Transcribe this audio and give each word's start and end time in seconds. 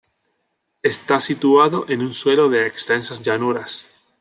Está 0.81 1.19
situado 1.19 1.87
en 1.87 2.01
un 2.01 2.11
suelo 2.15 2.49
de 2.49 2.65
extensas 2.65 3.21
llanuras. 3.21 3.87